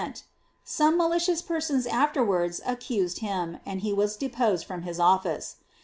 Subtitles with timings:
[0.01, 0.29] 197
[0.65, 5.57] Some malicious persons afterwards accused him, and he was deposed from his office.